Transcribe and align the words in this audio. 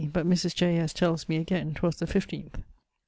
but 0.13 0.25
Mrs. 0.27 0.55
J. 0.55 0.79
S. 0.79 0.93
tells 0.93 1.29
me 1.29 1.37
again 1.37 1.75
'twas 1.75 1.97
the 1.97 2.07
fifteenth. 2.07 2.63